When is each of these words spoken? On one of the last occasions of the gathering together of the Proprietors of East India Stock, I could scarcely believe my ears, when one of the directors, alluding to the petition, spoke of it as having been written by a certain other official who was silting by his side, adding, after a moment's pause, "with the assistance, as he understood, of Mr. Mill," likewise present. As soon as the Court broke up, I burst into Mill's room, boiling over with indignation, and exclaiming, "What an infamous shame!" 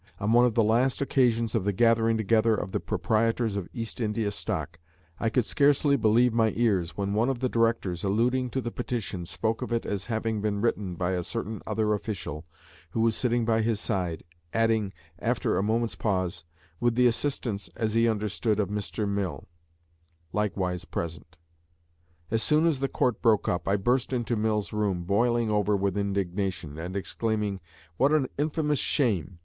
On 0.19 0.31
one 0.31 0.45
of 0.47 0.55
the 0.55 0.63
last 0.63 0.99
occasions 0.99 1.53
of 1.53 1.63
the 1.63 1.71
gathering 1.71 2.17
together 2.17 2.55
of 2.55 2.71
the 2.71 2.79
Proprietors 2.79 3.55
of 3.55 3.69
East 3.71 4.01
India 4.01 4.31
Stock, 4.31 4.79
I 5.19 5.29
could 5.29 5.45
scarcely 5.45 5.95
believe 5.95 6.33
my 6.33 6.53
ears, 6.55 6.97
when 6.97 7.13
one 7.13 7.29
of 7.29 7.37
the 7.37 7.47
directors, 7.49 8.03
alluding 8.03 8.49
to 8.49 8.61
the 8.61 8.71
petition, 8.71 9.27
spoke 9.27 9.61
of 9.61 9.71
it 9.71 9.85
as 9.85 10.07
having 10.07 10.41
been 10.41 10.59
written 10.59 10.95
by 10.95 11.11
a 11.11 11.21
certain 11.21 11.61
other 11.67 11.93
official 11.93 12.47
who 12.89 13.01
was 13.01 13.15
silting 13.15 13.45
by 13.45 13.61
his 13.61 13.79
side, 13.79 14.23
adding, 14.55 14.91
after 15.19 15.55
a 15.55 15.61
moment's 15.61 15.93
pause, 15.93 16.45
"with 16.79 16.95
the 16.95 17.05
assistance, 17.05 17.69
as 17.75 17.93
he 17.93 18.09
understood, 18.09 18.59
of 18.59 18.69
Mr. 18.69 19.07
Mill," 19.07 19.47
likewise 20.33 20.83
present. 20.83 21.37
As 22.31 22.41
soon 22.41 22.65
as 22.65 22.79
the 22.79 22.89
Court 22.89 23.21
broke 23.21 23.47
up, 23.47 23.67
I 23.67 23.75
burst 23.75 24.13
into 24.13 24.35
Mill's 24.35 24.73
room, 24.73 25.03
boiling 25.03 25.51
over 25.51 25.75
with 25.77 25.95
indignation, 25.95 26.79
and 26.79 26.95
exclaiming, 26.97 27.59
"What 27.97 28.11
an 28.11 28.29
infamous 28.39 28.79
shame!" 28.79 29.37